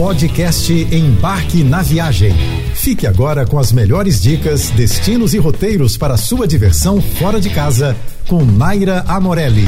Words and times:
Podcast 0.00 0.72
Embarque 0.72 1.62
na 1.62 1.82
Viagem. 1.82 2.32
Fique 2.74 3.06
agora 3.06 3.46
com 3.46 3.58
as 3.58 3.70
melhores 3.70 4.18
dicas, 4.22 4.70
destinos 4.70 5.34
e 5.34 5.38
roteiros 5.38 5.98
para 5.98 6.16
sua 6.16 6.48
diversão 6.48 7.02
fora 7.02 7.38
de 7.38 7.50
casa 7.50 7.94
com 8.26 8.42
Naira 8.42 9.04
Amorelli. 9.06 9.66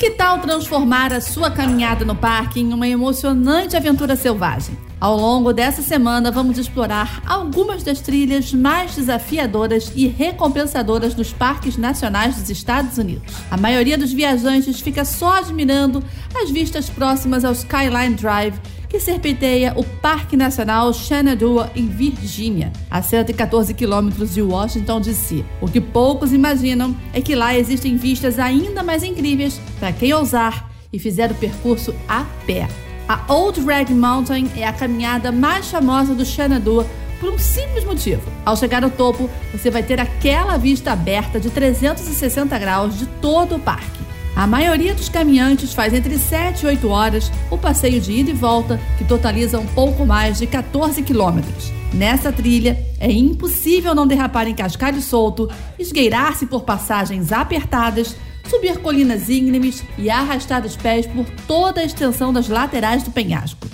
Que 0.00 0.10
tal 0.10 0.40
transformar 0.40 1.12
a 1.12 1.20
sua 1.20 1.48
caminhada 1.48 2.04
no 2.04 2.16
parque 2.16 2.58
em 2.58 2.72
uma 2.72 2.88
emocionante 2.88 3.76
aventura 3.76 4.16
selvagem? 4.16 4.76
Ao 5.00 5.16
longo 5.16 5.50
dessa 5.54 5.80
semana, 5.80 6.30
vamos 6.30 6.58
explorar 6.58 7.22
algumas 7.26 7.82
das 7.82 8.02
trilhas 8.02 8.52
mais 8.52 8.94
desafiadoras 8.94 9.90
e 9.96 10.06
recompensadoras 10.06 11.14
dos 11.14 11.32
parques 11.32 11.78
nacionais 11.78 12.36
dos 12.36 12.50
Estados 12.50 12.98
Unidos. 12.98 13.32
A 13.50 13.56
maioria 13.56 13.96
dos 13.96 14.12
viajantes 14.12 14.80
fica 14.80 15.02
só 15.06 15.38
admirando 15.38 16.04
as 16.34 16.50
vistas 16.50 16.90
próximas 16.90 17.46
ao 17.46 17.52
Skyline 17.52 18.14
Drive 18.14 18.60
que 18.90 19.00
serpenteia 19.00 19.72
o 19.76 19.84
Parque 19.84 20.36
Nacional 20.36 20.92
Shenandoah, 20.92 21.70
em 21.76 21.86
Virgínia, 21.86 22.72
a 22.90 23.00
114 23.00 23.72
quilômetros 23.72 24.34
de 24.34 24.42
Washington, 24.42 25.00
D.C. 25.00 25.44
O 25.60 25.68
que 25.68 25.80
poucos 25.80 26.32
imaginam 26.32 26.94
é 27.12 27.20
que 27.22 27.36
lá 27.36 27.56
existem 27.56 27.96
vistas 27.96 28.38
ainda 28.38 28.82
mais 28.82 29.04
incríveis 29.04 29.60
para 29.78 29.92
quem 29.92 30.12
ousar 30.12 30.68
e 30.92 30.98
fizer 30.98 31.30
o 31.30 31.36
percurso 31.36 31.94
a 32.08 32.24
pé. 32.44 32.89
A 33.10 33.24
Old 33.26 33.60
Rag 33.62 33.92
Mountain 33.92 34.52
é 34.54 34.64
a 34.64 34.72
caminhada 34.72 35.32
mais 35.32 35.68
famosa 35.68 36.14
do 36.14 36.24
Shenandoah 36.24 36.86
por 37.18 37.32
um 37.32 37.38
simples 37.40 37.84
motivo. 37.84 38.22
Ao 38.44 38.56
chegar 38.56 38.84
ao 38.84 38.90
topo, 38.90 39.28
você 39.50 39.68
vai 39.68 39.82
ter 39.82 39.98
aquela 39.98 40.56
vista 40.56 40.92
aberta 40.92 41.40
de 41.40 41.50
360 41.50 42.56
graus 42.56 42.96
de 42.96 43.06
todo 43.20 43.56
o 43.56 43.58
parque. 43.58 43.98
A 44.36 44.46
maioria 44.46 44.94
dos 44.94 45.08
caminhantes 45.08 45.74
faz 45.74 45.92
entre 45.92 46.16
7 46.16 46.62
e 46.62 46.66
8 46.68 46.88
horas 46.88 47.32
o 47.50 47.58
passeio 47.58 48.00
de 48.00 48.12
ida 48.12 48.30
e 48.30 48.32
volta, 48.32 48.80
que 48.96 49.02
totaliza 49.02 49.58
um 49.58 49.66
pouco 49.66 50.06
mais 50.06 50.38
de 50.38 50.46
14 50.46 51.02
quilômetros. 51.02 51.72
Nessa 51.92 52.30
trilha, 52.30 52.78
é 53.00 53.10
impossível 53.10 53.92
não 53.92 54.06
derrapar 54.06 54.46
em 54.46 54.54
cascalho 54.54 55.02
solto, 55.02 55.50
esgueirar-se 55.76 56.46
por 56.46 56.62
passagens 56.62 57.32
apertadas, 57.32 58.14
subir 58.50 58.78
colinas 58.78 59.30
íngremes 59.30 59.84
e 59.96 60.10
arrastar 60.10 60.66
os 60.66 60.76
pés 60.76 61.06
por 61.06 61.24
toda 61.46 61.80
a 61.80 61.84
extensão 61.84 62.32
das 62.32 62.48
laterais 62.48 63.04
do 63.04 63.12
penhasco. 63.12 63.66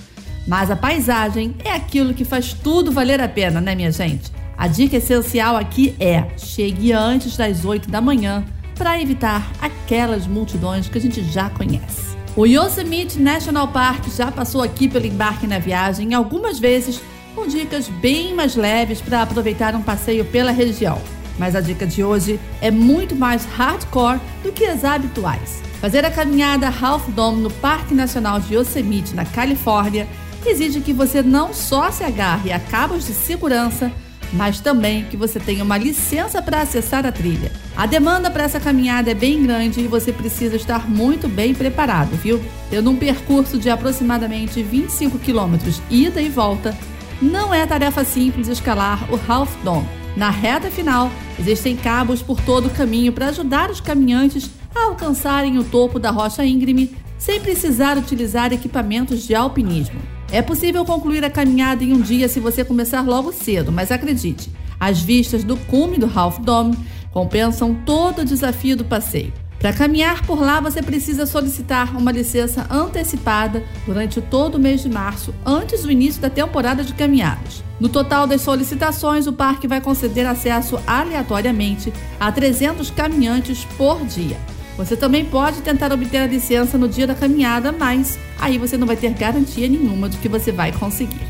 Mas 0.47 0.71
a 0.71 0.77
paisagem 0.77 1.57
é 1.65 1.73
aquilo 1.73 2.15
que 2.15 2.25
faz 2.25 2.53
tudo 2.53 2.93
valer 2.93 3.21
a 3.21 3.29
pena, 3.29 3.61
né, 3.61 3.75
minha 3.75 3.91
gente? 3.91 4.31
A 4.57 4.69
dica 4.69 4.97
essencial 4.97 5.57
aqui 5.57 5.97
é: 5.99 6.27
chegue 6.37 6.93
antes 6.93 7.37
das 7.37 7.65
8 7.65 7.91
da 7.91 8.01
manhã 8.01 8.45
para 8.77 9.01
evitar 9.01 9.51
aquelas 9.61 10.27
multidões 10.27 10.89
que 10.89 10.99
a 10.99 11.01
gente 11.01 11.25
já 11.25 11.49
conhece. 11.51 12.15
O 12.37 12.45
Yosemite 12.47 13.19
National 13.19 13.69
Park 13.69 14.05
já 14.15 14.31
passou 14.31 14.63
aqui 14.63 14.89
pelo 14.89 15.07
embarque 15.07 15.47
na 15.47 15.59
viagem 15.59 16.13
algumas 16.13 16.59
vezes 16.59 17.01
com 17.35 17.47
dicas 17.47 17.89
bem 17.89 18.35
mais 18.35 18.55
leves 18.55 19.01
para 19.01 19.23
aproveitar 19.23 19.75
um 19.75 19.83
passeio 19.83 20.25
pela 20.27 20.51
região. 20.51 21.01
Mas 21.39 21.55
a 21.55 21.61
dica 21.61 21.87
de 21.87 22.03
hoje 22.03 22.41
é 22.61 22.71
muito 22.71 23.15
mais 23.15 23.45
hardcore 23.45 24.21
do 24.43 24.53
que 24.53 24.65
as 24.65 24.85
habituais. 24.85 25.63
Fazer 25.81 26.05
a 26.05 26.11
caminhada 26.11 26.69
Half 26.69 27.09
Dome 27.11 27.43
no 27.43 27.51
Parque 27.51 27.95
Nacional 27.95 28.41
de 28.41 28.55
Yosemite, 28.55 29.15
na 29.15 29.25
Califórnia, 29.25 30.09
exige 30.45 30.81
que 30.81 30.93
você 30.93 31.23
não 31.23 31.53
só 31.53 31.91
se 31.91 32.05
agarre 32.05 32.53
a 32.53 32.59
cabos 32.59 33.07
de 33.07 33.13
segurança, 33.13 33.93
mas 34.33 34.61
também 34.61 35.05
que 35.05 35.17
você 35.17 35.39
tenha 35.39 35.63
uma 35.63 35.79
licença 35.79 36.43
para 36.43 36.63
acessar 36.63 37.07
a 37.07 37.13
trilha. 37.13 37.53
A 37.77 37.87
demanda 37.87 38.31
para 38.31 38.45
essa 38.45 38.61
caminhada 38.61 39.11
é 39.11 39.15
bem 39.15 39.43
grande 39.43 39.81
e 39.81 39.87
você 39.87 40.13
precisa 40.13 40.57
estar 40.57 40.89
muito 40.89 41.29
bem 41.29 41.55
preparado, 41.55 42.17
viu? 42.17 42.43
Tendo 42.71 42.91
um 42.91 42.97
percurso 42.97 43.59
de 43.59 43.71
aproximadamente 43.71 44.63
25 44.63 45.19
quilômetros 45.19 45.81
ida 45.91 46.21
e 46.21 46.29
volta, 46.29 46.77
não 47.21 47.53
é 47.53 47.67
tarefa 47.67 48.05
simples 48.05 48.49
escalar 48.49 49.09
o 49.13 49.21
Half 49.31 49.55
Dome. 49.63 49.96
Na 50.17 50.31
reta 50.31 50.71
final, 50.71 51.11
existem 51.39 51.77
cabos 51.77 52.23
por 52.23 52.41
todo 52.41 52.69
o 52.69 52.71
caminho 52.71 53.13
para 53.13 53.29
ajudar 53.29 53.71
os 53.71 53.83
caminhantes 53.83 54.51
a 54.75 54.85
alcançarem 54.85 55.59
o 55.59 55.65
topo 55.65 55.99
da 55.99 56.11
rocha 56.11 56.45
íngreme 56.45 56.97
sem 57.19 57.39
precisar 57.41 57.99
utilizar 57.99 58.53
equipamentos 58.53 59.27
de 59.27 59.35
alpinismo. 59.35 60.01
É 60.33 60.41
possível 60.41 60.85
concluir 60.85 61.25
a 61.25 61.31
caminhada 61.31 61.85
em 61.85 61.93
um 61.93 62.01
dia 62.01 62.29
se 62.29 62.41
você 62.41 62.65
começar 62.65 63.03
logo 63.03 63.33
cedo, 63.33 63.71
mas 63.71 63.93
acredite, 63.93 64.51
as 64.81 65.01
vistas 65.01 65.45
do 65.45 65.57
cume 65.57 65.99
do 65.99 66.11
Half 66.13 66.41
Dome 66.41 66.77
compensam 67.13 67.75
todo 67.87 68.23
o 68.23 68.25
desafio 68.25 68.77
do 68.77 68.85
passeio. 68.85 69.33
Para 69.59 69.73
caminhar 69.73 70.25
por 70.27 70.41
lá, 70.41 70.61
você 70.61 70.83
precisa 70.83 71.27
solicitar 71.27 71.97
uma 71.97 72.13
licença 72.13 72.67
antecipada 72.71 73.63
durante 73.87 74.21
todo 74.21 74.57
o 74.57 74.61
mês 74.61 74.83
de 74.83 74.89
março, 74.89 75.35
antes 75.45 75.83
do 75.83 75.91
início 75.91 76.21
da 76.21 76.29
temporada 76.29 76.85
de 76.85 76.93
caminhadas. 76.93 77.66
No 77.79 77.89
total 77.89 78.27
das 78.27 78.41
solicitações, 78.41 79.27
o 79.27 79.33
parque 79.33 79.69
vai 79.69 79.81
conceder 79.81 80.27
acesso 80.27 80.79
aleatoriamente 80.87 81.93
a 82.19 82.33
300 82.33 82.91
caminhantes 82.91 83.65
por 83.77 84.05
dia. 84.07 84.37
Você 84.79 84.97
também 84.97 85.25
pode 85.25 85.63
tentar 85.63 85.93
obter 85.93 86.19
a 86.19 86.27
licença 86.27 86.77
no 86.77 86.89
dia 86.89 87.07
da 87.07 87.15
caminhada, 87.15 87.73
mas 87.73 88.19
aí 88.39 88.59
você 88.59 88.77
não 88.77 88.87
vai 88.87 88.97
ter 88.97 89.13
garantia 89.13 89.69
nenhuma 89.69 90.09
de 90.09 90.19
que 90.19 90.29
você 90.29 90.53
vai 90.53 90.73
conseguir. 90.73 91.27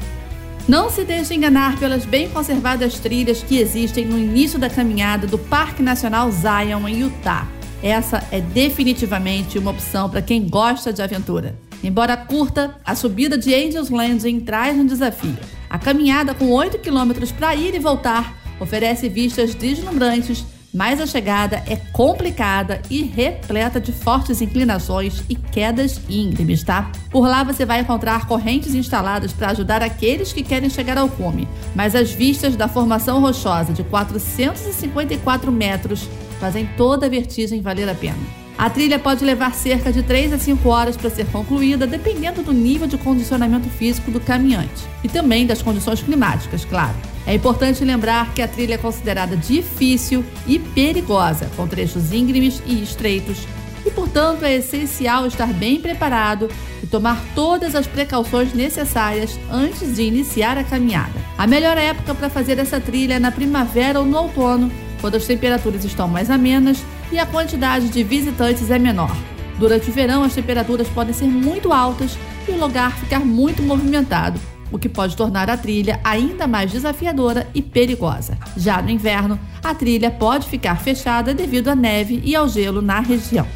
Não 0.69 0.91
se 0.91 1.05
deixe 1.05 1.33
enganar 1.33 1.79
pelas 1.79 2.05
bem 2.05 2.29
conservadas 2.29 2.99
trilhas 2.99 3.41
que 3.41 3.59
existem 3.59 4.05
no 4.05 4.19
início 4.19 4.59
da 4.59 4.69
caminhada 4.69 5.27
do 5.27 5.39
Parque 5.39 5.81
Nacional 5.81 6.29
Zion 6.31 6.89
em 6.89 7.03
Utah. 7.03 7.47
Essa 7.81 8.25
é 8.33 8.41
definitivamente 8.41 9.59
uma 9.59 9.71
opção 9.71 10.11
para 10.11 10.23
quem 10.23 10.49
gosta 10.49 10.93
de 10.93 11.03
aventura. 11.03 11.55
Embora 11.85 12.17
curta, 12.17 12.77
a 12.85 12.97
subida 12.97 13.39
de 13.39 13.55
Angels 13.55 13.91
Landing 13.91 14.41
traz 14.41 14.77
um 14.77 14.85
desafio. 14.85 15.37
A 15.69 15.79
caminhada 15.79 16.35
com 16.35 16.51
8 16.51 16.79
quilômetros 16.79 17.33
para 17.33 17.55
ir 17.55 17.75
e 17.75 17.79
voltar 17.79 18.37
oferece 18.61 19.09
vistas 19.09 19.55
deslumbrantes 19.55 20.45
mas 20.77 21.01
a 21.01 21.07
chegada 21.07 21.63
é 21.67 21.77
complicada 21.91 22.83
e 22.91 23.03
repleta 23.03 23.81
de 23.81 23.93
fortes 23.93 24.43
inclinações 24.43 25.23
e 25.27 25.35
quedas 25.35 25.99
íngremes, 26.07 26.63
tá? 26.63 26.93
Por 27.11 27.27
lá 27.27 27.43
você 27.43 27.65
vai 27.65 27.81
encontrar 27.81 28.27
correntes 28.27 28.75
instaladas 28.75 29.33
para 29.33 29.49
ajudar 29.49 29.83
aqueles 29.83 30.35
que 30.35 30.43
querem 30.43 30.69
chegar 30.69 30.99
ao 30.99 31.09
cume, 31.09 31.49
mas 31.75 31.95
as 31.95 32.11
vistas 32.11 32.57
da 32.57 32.69
formação 32.69 33.23
rochosa 33.23 33.73
de 33.73 33.83
454 33.85 35.51
metros 35.51 36.07
fazem 36.39 36.69
toda 36.77 37.07
a 37.07 37.09
vertigem 37.09 37.63
valer 37.63 37.89
a 37.89 37.95
pena. 37.95 38.46
A 38.59 38.71
trilha 38.71 38.99
pode 38.99 39.23
levar 39.23 39.55
cerca 39.55 39.93
de 39.93 40.03
3 40.03 40.33
a 40.33 40.39
5 40.39 40.67
horas 40.67 40.97
para 40.97 41.11
ser 41.11 41.27
concluída, 41.27 41.87
dependendo 41.87 42.43
do 42.43 42.55
nível 42.55 42.87
de 42.87 42.97
condicionamento 42.97 43.69
físico 43.69 44.11
do 44.11 44.19
caminhante 44.19 44.83
e 45.05 45.09
também 45.09 45.47
das 45.47 45.61
condições 45.61 46.03
climáticas, 46.03 46.65
claro. 46.65 46.97
É 47.27 47.35
importante 47.35 47.85
lembrar 47.85 48.33
que 48.33 48.41
a 48.41 48.49
trilha 48.49 48.75
é 48.75 48.79
considerada 48.79 49.37
difícil 49.37 50.25
e 50.47 50.59
perigosa, 50.59 51.51
com 51.55 51.69
trechos 51.69 52.13
íngremes 52.13 52.63
e 52.65 52.83
estreitos, 52.83 53.47
e 53.85 53.91
portanto 53.91 54.43
é 54.43 54.57
essencial 54.57 55.27
estar 55.27 55.53
bem 55.53 55.79
preparado 55.79 56.49
e 56.83 56.87
tomar 56.87 57.23
todas 57.35 57.75
as 57.75 57.87
precauções 57.87 58.55
necessárias 58.55 59.39
antes 59.51 59.97
de 59.97 60.03
iniciar 60.03 60.57
a 60.57 60.65
caminhada. 60.65 61.13
A 61.37 61.47
melhor 61.47 61.77
época 61.77 62.15
para 62.15 62.31
fazer 62.31 62.59
essa 62.59 62.81
trilha 62.81 63.15
é 63.15 63.19
na 63.19 63.31
primavera 63.31 64.01
ou 64.01 64.07
no 64.07 64.17
outono, 64.17 64.73
quando 65.01 65.17
as 65.17 65.27
temperaturas 65.27 65.85
estão 65.85 66.09
mais 66.09 66.31
amenas 66.31 66.83
e 67.11 67.19
a 67.19 67.27
quantidade 67.27 67.89
de 67.89 68.03
visitantes 68.03 68.71
é 68.71 68.79
menor. 68.79 69.15
Durante 69.59 69.89
o 69.89 69.93
verão, 69.93 70.23
as 70.23 70.35
temperaturas 70.35 70.89
podem 70.89 71.15
ser 71.15 71.27
muito 71.27 71.73
altas 71.73 72.17
e 72.49 72.53
o 72.53 72.59
lugar 72.59 72.97
ficar 72.97 73.21
muito 73.21 73.63
movimentado, 73.63 74.39
o 74.71 74.79
que 74.79 74.89
pode 74.89 75.17
tornar 75.17 75.49
a 75.49 75.57
trilha 75.57 76.01
ainda 76.05 76.47
mais 76.47 76.71
desafiadora 76.71 77.47
e 77.55 77.63
perigosa. 77.63 78.37
Já 78.57 78.83
no 78.83 78.91
inverno, 78.91 79.39
a 79.63 79.75
trilha 79.75 80.11
pode 80.11 80.47
ficar 80.49 80.77
fechada 80.81 81.33
devido 81.33 81.69
à 81.69 81.75
neve 81.75 82.21
e 82.25 82.37
ao 82.37 82.49
gelo 82.49 82.83
na 82.83 83.01
região. 83.01 83.47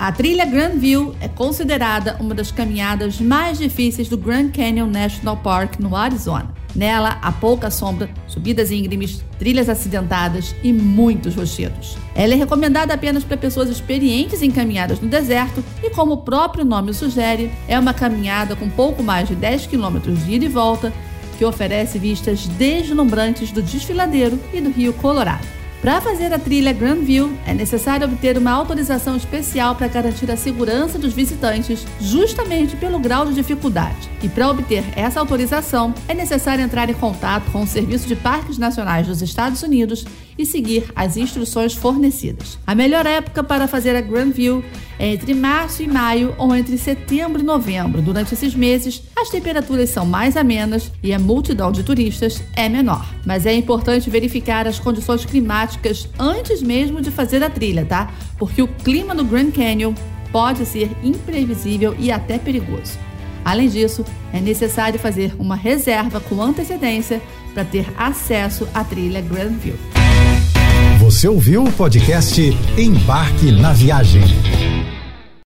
A 0.00 0.10
trilha 0.10 0.46
Grand 0.46 0.78
View 0.78 1.14
é 1.20 1.28
considerada 1.28 2.16
uma 2.18 2.34
das 2.34 2.50
caminhadas 2.50 3.20
mais 3.20 3.58
difíceis 3.58 4.08
do 4.08 4.16
Grand 4.16 4.48
Canyon 4.48 4.86
National 4.86 5.36
Park 5.36 5.78
no 5.78 5.94
Arizona. 5.94 6.54
Nela 6.74 7.18
há 7.20 7.30
pouca 7.30 7.70
sombra, 7.70 8.08
subidas 8.26 8.70
íngremes, 8.70 9.22
trilhas 9.38 9.68
acidentadas 9.68 10.54
e 10.62 10.72
muitos 10.72 11.34
rochedos. 11.34 11.98
Ela 12.14 12.32
é 12.32 12.36
recomendada 12.38 12.94
apenas 12.94 13.24
para 13.24 13.36
pessoas 13.36 13.68
experientes 13.68 14.40
em 14.40 14.50
caminhadas 14.50 15.00
no 15.00 15.06
deserto 15.06 15.62
e, 15.82 15.90
como 15.90 16.12
o 16.14 16.22
próprio 16.22 16.64
nome 16.64 16.94
sugere, 16.94 17.52
é 17.68 17.78
uma 17.78 17.92
caminhada 17.92 18.56
com 18.56 18.70
pouco 18.70 19.02
mais 19.02 19.28
de 19.28 19.34
10 19.34 19.66
quilômetros 19.66 20.24
de 20.24 20.32
ida 20.32 20.46
e 20.46 20.48
volta 20.48 20.90
que 21.36 21.44
oferece 21.44 21.98
vistas 21.98 22.46
deslumbrantes 22.46 23.52
do 23.52 23.60
desfiladeiro 23.60 24.40
e 24.54 24.62
do 24.62 24.70
rio 24.70 24.94
Colorado. 24.94 25.59
Para 25.80 25.98
fazer 25.98 26.30
a 26.30 26.38
trilha 26.38 26.74
Grand 26.74 27.00
View, 27.00 27.32
é 27.46 27.54
necessário 27.54 28.06
obter 28.06 28.36
uma 28.36 28.50
autorização 28.50 29.16
especial 29.16 29.74
para 29.74 29.88
garantir 29.88 30.30
a 30.30 30.36
segurança 30.36 30.98
dos 30.98 31.14
visitantes, 31.14 31.86
justamente 31.98 32.76
pelo 32.76 32.98
grau 32.98 33.24
de 33.24 33.32
dificuldade. 33.32 34.10
E 34.22 34.28
para 34.28 34.50
obter 34.50 34.84
essa 34.94 35.20
autorização, 35.20 35.94
é 36.06 36.12
necessário 36.12 36.62
entrar 36.62 36.90
em 36.90 36.94
contato 36.94 37.50
com 37.50 37.62
o 37.62 37.66
Serviço 37.66 38.06
de 38.06 38.14
Parques 38.14 38.58
Nacionais 38.58 39.06
dos 39.06 39.22
Estados 39.22 39.62
Unidos 39.62 40.04
e 40.36 40.44
seguir 40.44 40.84
as 40.94 41.16
instruções 41.16 41.72
fornecidas. 41.72 42.58
A 42.66 42.74
melhor 42.74 43.06
época 43.06 43.42
para 43.42 43.66
fazer 43.66 43.96
a 43.96 44.02
Grand 44.02 44.32
View 44.32 44.62
é 44.62 44.89
entre 45.00 45.32
março 45.32 45.82
e 45.82 45.88
maio 45.88 46.34
ou 46.36 46.54
entre 46.54 46.76
setembro 46.76 47.40
e 47.40 47.44
novembro. 47.44 48.02
Durante 48.02 48.34
esses 48.34 48.54
meses, 48.54 49.02
as 49.16 49.30
temperaturas 49.30 49.88
são 49.88 50.04
mais 50.04 50.36
amenas 50.36 50.92
e 51.02 51.14
a 51.14 51.18
multidão 51.18 51.72
de 51.72 51.82
turistas 51.82 52.42
é 52.54 52.68
menor. 52.68 53.08
Mas 53.24 53.46
é 53.46 53.54
importante 53.54 54.10
verificar 54.10 54.68
as 54.68 54.78
condições 54.78 55.24
climáticas 55.24 56.06
antes 56.18 56.62
mesmo 56.62 57.00
de 57.00 57.10
fazer 57.10 57.42
a 57.42 57.48
trilha, 57.48 57.86
tá? 57.86 58.10
Porque 58.38 58.60
o 58.60 58.68
clima 58.68 59.14
no 59.14 59.24
Grand 59.24 59.50
Canyon 59.50 59.94
pode 60.30 60.66
ser 60.66 60.90
imprevisível 61.02 61.96
e 61.98 62.12
até 62.12 62.38
perigoso. 62.38 62.98
Além 63.42 63.68
disso, 63.68 64.04
é 64.34 64.40
necessário 64.40 64.98
fazer 64.98 65.34
uma 65.38 65.56
reserva 65.56 66.20
com 66.20 66.42
antecedência 66.42 67.22
para 67.54 67.64
ter 67.64 67.86
acesso 67.96 68.68
à 68.74 68.84
trilha 68.84 69.22
Grandview. 69.22 69.76
Você 71.00 71.26
ouviu 71.26 71.64
o 71.64 71.72
podcast 71.72 72.40
Embarque 72.76 73.50
na 73.50 73.72
Viagem. 73.72 74.22